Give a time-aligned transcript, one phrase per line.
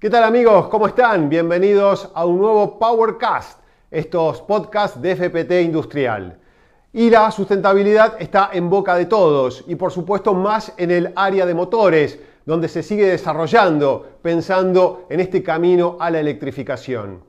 [0.00, 0.68] ¿Qué tal amigos?
[0.68, 1.28] ¿Cómo están?
[1.28, 3.58] Bienvenidos a un nuevo Powercast,
[3.90, 6.38] estos podcasts de FPT Industrial.
[6.92, 11.46] Y la sustentabilidad está en boca de todos y por supuesto más en el área
[11.46, 17.24] de motores, donde se sigue desarrollando, pensando en este camino a la electrificación.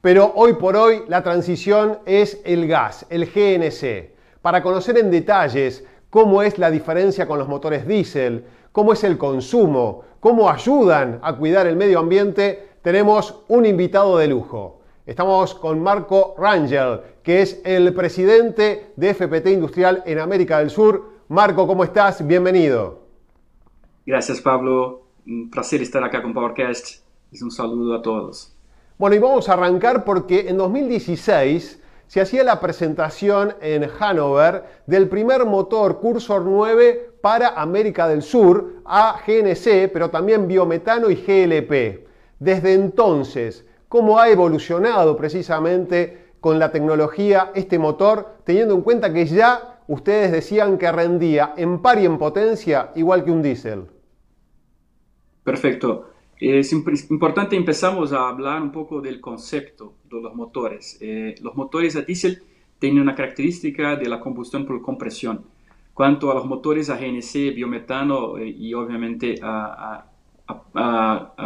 [0.00, 4.14] Pero hoy por hoy la transición es el gas, el GNC.
[4.40, 9.18] Para conocer en detalles cómo es la diferencia con los motores diésel, cómo es el
[9.18, 14.80] consumo, cómo ayudan a cuidar el medio ambiente, tenemos un invitado de lujo.
[15.06, 21.08] Estamos con Marco Rangel, que es el presidente de FPT Industrial en América del Sur.
[21.28, 22.26] Marco, ¿cómo estás?
[22.26, 23.02] Bienvenido.
[24.04, 25.02] Gracias, Pablo.
[25.24, 27.04] Un placer estar acá con PowerCast.
[27.30, 28.56] Es un saludo a todos.
[28.98, 35.08] Bueno, y vamos a arrancar porque en 2016 se hacía la presentación en Hanover del
[35.08, 42.06] primer motor Cursor 9 para América del Sur a GNC, pero también biometano y GLP.
[42.38, 49.24] Desde entonces, ¿cómo ha evolucionado precisamente con la tecnología este motor, teniendo en cuenta que
[49.26, 53.86] ya ustedes decían que rendía en par y en potencia igual que un diésel?
[55.42, 56.13] Perfecto.
[56.40, 60.98] Es importante empezamos a hablar un poco del concepto de los motores.
[61.00, 62.42] Eh, los motores a diésel
[62.78, 65.44] tienen una característica de la combustión por compresión.
[65.94, 70.10] Cuanto a los motores a GNC, biometano eh, y obviamente a,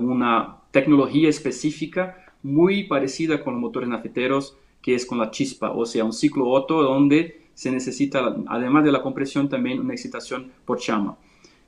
[0.00, 5.86] una tecnología específica muy parecida con los motores nafteros, que es con la chispa, o
[5.86, 10.80] sea, un ciclo Otto donde se necesita, además de la compresión, también una excitación por
[10.80, 11.16] llama.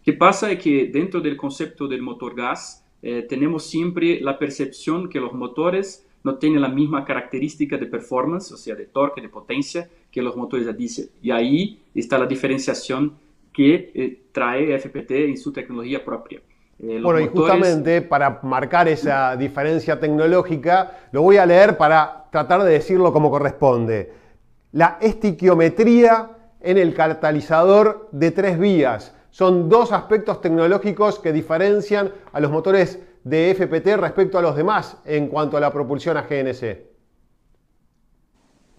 [0.04, 0.50] ¿Qué pasa?
[0.50, 5.34] Es que dentro del concepto del motor gas, eh, tenemos siempre la percepción que los
[5.34, 10.22] motores no tienen la misma característica de performance, o sea, de torque, de potencia, que
[10.22, 11.10] los motores a diésel.
[11.20, 13.12] Y ahí está la diferenciación
[13.52, 16.40] que eh, trae FPT en su tecnología propia.
[16.82, 22.62] Eh, bueno, y justamente para marcar esa diferencia tecnológica, lo voy a leer para tratar
[22.62, 24.12] de decirlo como corresponde.
[24.72, 32.38] La estiquiometría en el catalizador de tres vías son dos aspectos tecnológicos que diferencian a
[32.38, 36.78] los motores de FPT respecto a los demás en cuanto a la propulsión a GNC.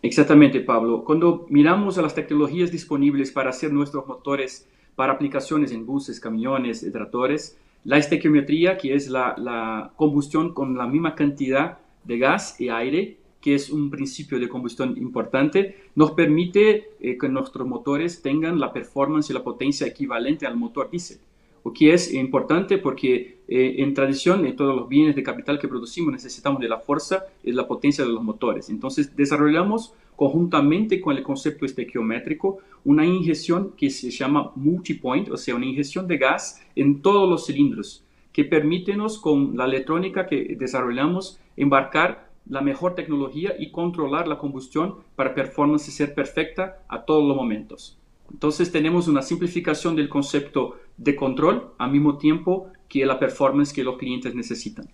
[0.02, 1.04] Exactamente, Pablo.
[1.04, 4.66] Cuando miramos a las tecnologías disponibles para hacer nuestros motores
[4.96, 10.78] para aplicaciones en buses, camiones, y tractores, la estequiometría, que es la, la combustión con
[10.78, 16.14] la misma cantidad de gas y aire, que es un principio de combustión importante, nos
[16.14, 21.20] permite eh, que nuestros motores tengan la performance y la potencia equivalente al motor diésel.
[21.62, 25.68] O que es importante porque eh, en tradición, en todos los bienes de capital que
[25.68, 28.72] producimos, necesitamos de la fuerza y la potencia de los motores.
[28.72, 35.54] Entonces, desarrollamos conjuntamente con el concepto estequiométrico una inyección que se llama multipoint, o sea,
[35.54, 41.40] una inyección de gas en todos los cilindros, que permítenos con la electrónica que desarrollamos
[41.56, 47.36] embarcar la mejor tecnología y controlar la combustión para performance ser perfecta a todos los
[47.36, 47.98] momentos.
[48.32, 53.84] Entonces tenemos una simplificación del concepto de control al mismo tiempo que la performance que
[53.84, 54.88] los clientes necesitan.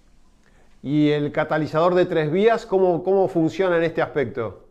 [0.83, 4.67] ¿Y el catalizador de tres vías, cómo, cómo funciona en este aspecto?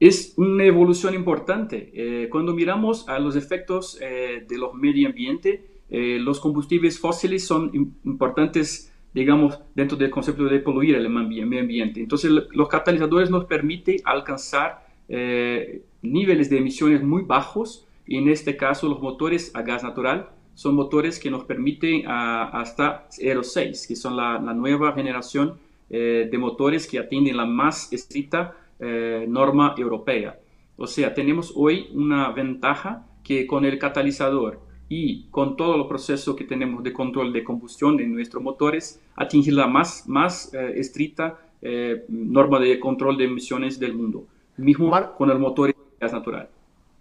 [0.00, 1.90] Es una evolución importante.
[1.94, 7.46] Eh, cuando miramos a los efectos eh, de los medio ambiente, eh, los combustibles fósiles
[7.46, 7.70] son
[8.04, 12.00] importantes digamos, dentro del concepto de poluir el medio ambiente.
[12.00, 18.56] Entonces, los catalizadores nos permiten alcanzar eh, niveles de emisiones muy bajos y en este
[18.56, 24.16] caso los motores a gas natural son motores que nos permiten hasta 0,6, que son
[24.16, 25.58] la, nueva generación
[25.88, 30.38] eh, de motores que atienden la más estricta eh, norma europea.
[30.76, 36.36] O sea, tenemos hoy una ventaja que con el catalizador y con todo el proceso
[36.36, 41.38] que tenemos de control de combustión en nuestros motores, atingir la más, más eh, estricta
[41.62, 44.24] eh, norma de control de emisiones del mundo,
[44.56, 46.48] mismo con el motor de gas natural.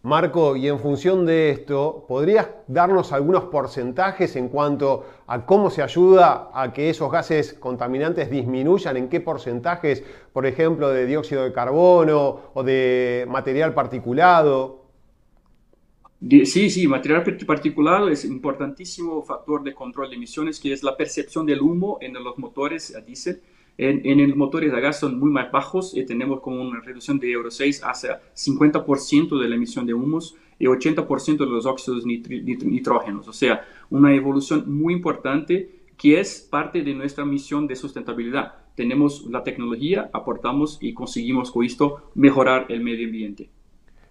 [0.04, 5.84] Marco, y en función de esto, ¿podrías darnos algunos porcentajes en cuanto a cómo se
[5.84, 8.98] ayuda a que esos gases contaminantes disminuyan?
[8.98, 10.04] ¿En qué porcentajes,
[10.34, 14.81] por ejemplo, de dióxido de carbono o de material particulado?
[16.30, 20.96] Sí, sí, material particulado es un importantísimo factor de control de emisiones, que es la
[20.96, 23.42] percepción del humo en los motores a diésel.
[23.78, 27.18] En, en los motores a gas son muy más bajos y tenemos como una reducción
[27.18, 32.06] de Euro 6 hacia 50% de la emisión de humos y 80% de los óxidos
[32.06, 33.28] nitrógenos.
[33.28, 38.54] O sea, una evolución muy importante que es parte de nuestra misión de sustentabilidad.
[38.76, 43.50] Tenemos la tecnología, aportamos y conseguimos con esto mejorar el medio ambiente.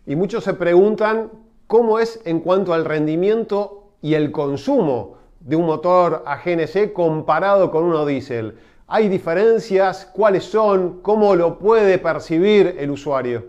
[0.06, 1.30] Y muchos se preguntan
[1.70, 7.70] ¿Cómo es en cuanto al rendimiento y el consumo de un motor a GNC comparado
[7.70, 8.54] con uno diésel?
[8.88, 10.10] ¿Hay diferencias?
[10.12, 11.00] ¿Cuáles son?
[11.00, 13.44] ¿Cómo lo puede percibir el usuario?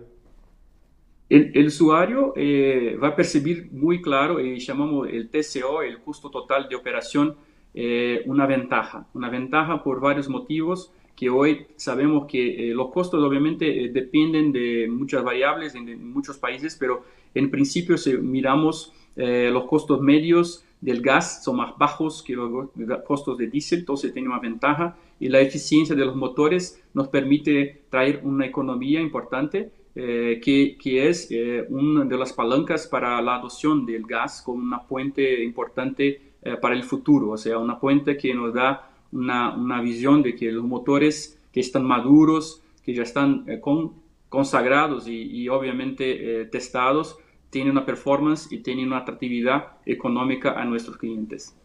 [1.30, 6.70] El, usuario eh, va a percibir muy claro, y llamamos el TCO, el costo total
[6.70, 7.36] de operación,
[7.74, 9.08] eh, una ventaja.
[9.16, 14.88] Una ventaja por varios motivos que hoy sabemos que eh, los costos obviamente dependen de
[14.90, 17.04] muchas variables en, muchos países, pero
[17.34, 22.70] en principio si miramos los costos medios del gas son más bajos que los
[23.06, 27.84] costos de diésel, entonces tiene una ventaja y la eficiencia de los motores nos permite
[27.90, 33.36] traer una economía importante eh, que, que, es eh, una de las palancas para la
[33.36, 38.18] adopción del gas como una puente importante eh, para el futuro, o sea, una puente
[38.18, 43.04] que nos da una, una, visión de que los motores que están maduros, que ya
[43.04, 43.94] están con,
[44.30, 47.18] consagrados y, y obviamente testados,
[47.50, 51.56] tienen una performance y tienen una atractividad económica a nuestros clientes.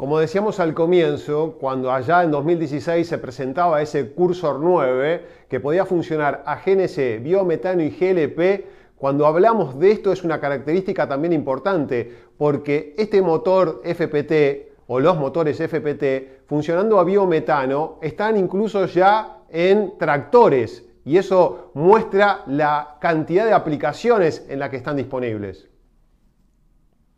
[0.00, 5.84] Como decíamos al comienzo, cuando allá en 2016 se presentaba ese Cursor 9 que podía
[5.84, 8.64] funcionar a GNC, biometano y GLP,
[8.96, 15.16] cuando hablamos de esto es una característica también importante, porque este motor FPT o los
[15.16, 23.46] motores FPT funcionando a biometano están incluso ya en tractores y eso muestra la cantidad
[23.46, 25.68] de aplicaciones en las que están disponibles.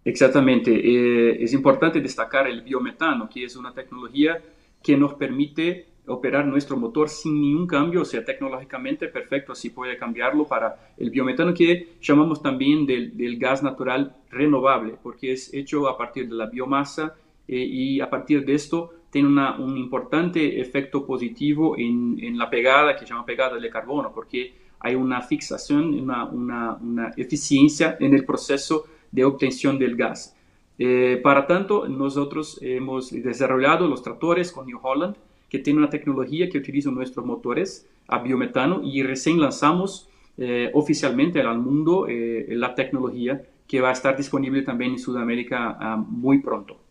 [0.04, 0.70] Exactamente.
[0.70, 4.38] Eh, es importante destacar el biometano, que es una tecnología
[4.82, 9.96] que nos permite operar nuestro motor sin ningún cambio, o sea, tecnológicamente perfecto, así puede
[9.96, 15.96] cambiarlo para el biometano que llamamos también del, gas natural renovable, porque es hecho a
[15.96, 17.14] partir de la biomasa
[17.48, 22.96] eh, y a partir de esto tiene un importante efecto positivo en, en, la pegada,
[22.96, 28.14] que se llama pegada de carbono, porque hay una fixación, una, una, una eficiencia en
[28.14, 30.34] el proceso de obtención del gas.
[30.78, 35.14] Eh, para tanto, nosotros hemos desarrollado los tractores con New Holland,
[35.48, 40.08] que tiene una tecnología que utiliza nuestros motores a biometano y recién lanzamos
[40.38, 45.76] eh, oficialmente al mundo eh, la tecnología que va a estar disponible también en Sudamérica
[45.78, 46.81] ah, muy pronto.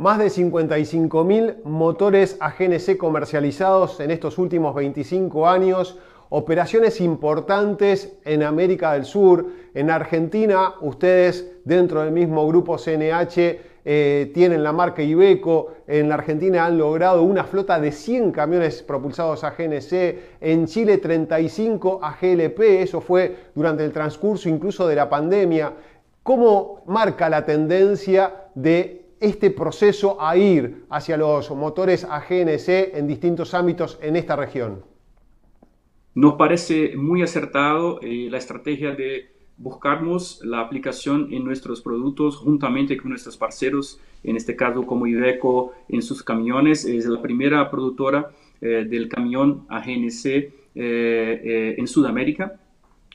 [0.00, 5.98] Más de 55.000 motores a GNC comercializados en estos últimos 25 años.
[6.30, 14.30] Operaciones importantes en América del Sur, en Argentina, ustedes dentro del mismo grupo CNH eh,
[14.32, 19.44] tienen la marca Ibeco, en la Argentina han logrado una flota de 100 camiones propulsados
[19.44, 25.10] a GNC, en Chile 35 a GLP, eso fue durante el transcurso incluso de la
[25.10, 25.74] pandemia.
[26.22, 33.06] ¿Cómo marca la tendencia de este proceso a ir hacia los motores a GNC en
[33.06, 34.82] distintos ámbitos en esta región?
[36.14, 42.96] Nos parece muy acertado eh, la estrategia de buscarnos la aplicación en nuestros productos juntamente
[42.96, 46.84] con nuestros parceros, en este caso como Iveco en sus camiones.
[46.84, 48.30] Es la primera productora
[48.60, 52.58] eh, del camión AGNC eh, en Sudamérica,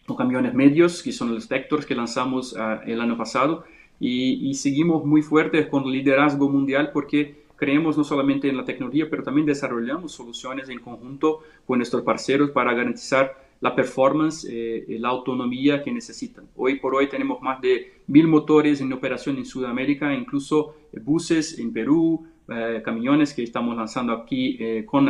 [0.07, 3.65] o camiones medios, que son los Vectors que lanzamos ah, el año pasado.
[3.99, 9.07] Y, y seguimos muy fuertes con liderazgo mundial porque creemos no solamente en la tecnología,
[9.09, 15.09] pero también desarrollamos soluciones en conjunto con nuestros parceros para garantizar la performance, eh, la
[15.09, 16.45] autonomía que necesitan.
[16.55, 21.71] Hoy por hoy tenemos más de mil motores en operación en Sudamérica, incluso buses en
[21.71, 25.07] Perú, eh, camiones que estamos lanzando aquí eh, con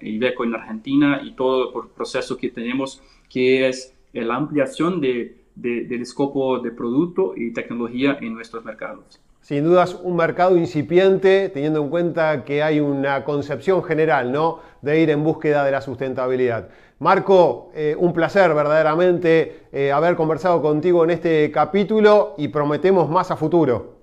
[0.00, 6.00] Iveco en Argentina y todo el proceso que tenemos que es la ampliación de, del
[6.00, 9.20] escopo de producto y tecnología en nuestros mercados.
[9.40, 14.60] Sin dudas un mercado incipiente, teniendo en cuenta que hay una concepción general ¿no?
[14.82, 16.68] de ir en búsqueda de la sustentabilidad.
[17.00, 23.32] Marco, eh, un placer verdaderamente eh, haber conversado contigo en este capítulo y prometemos más
[23.32, 23.96] a futuro.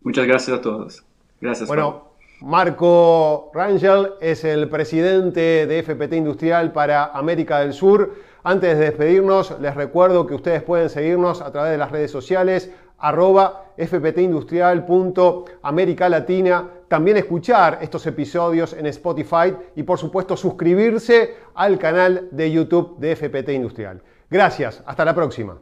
[0.00, 1.04] Muchas gracias a todos.
[1.42, 1.68] Gracias.
[1.68, 8.14] Bueno, Marco Rangel es el presidente de FPT Industrial para América del Sur.
[8.46, 12.70] Antes de despedirnos, les recuerdo que ustedes pueden seguirnos a través de las redes sociales,
[12.98, 16.68] arroba fptindustrial.américa Latina.
[16.86, 23.16] También escuchar estos episodios en Spotify y por supuesto suscribirse al canal de YouTube de
[23.16, 24.02] FPT Industrial.
[24.28, 25.56] Gracias, hasta la próxima.